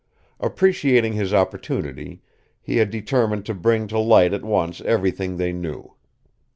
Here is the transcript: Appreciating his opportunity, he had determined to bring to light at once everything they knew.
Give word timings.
Appreciating 0.39 1.13
his 1.13 1.31
opportunity, 1.31 2.23
he 2.59 2.77
had 2.77 2.89
determined 2.89 3.45
to 3.45 3.53
bring 3.53 3.85
to 3.85 3.99
light 3.99 4.33
at 4.33 4.43
once 4.43 4.81
everything 4.81 5.37
they 5.37 5.53
knew. 5.53 5.93